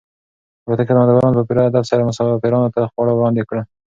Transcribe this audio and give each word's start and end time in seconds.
د 0.63 0.63
الوتکې 0.65 0.87
خدمتګارانو 0.93 1.37
په 1.37 1.43
پوره 1.47 1.61
ادب 1.69 1.83
سره 1.91 2.07
مسافرانو 2.09 2.73
ته 2.75 2.81
خواړه 2.91 3.13
وړاندې 3.15 3.41
کړل. 3.49 3.63